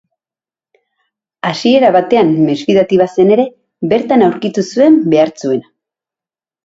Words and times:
Hasiera 1.49 1.91
batean 1.97 2.33
mesfidati 2.47 2.99
bazen 3.03 3.31
ere, 3.37 3.45
bertan 3.93 4.27
aurkitu 4.29 4.65
zuen 4.75 5.01
behar 5.13 5.35
zuena. 5.43 5.75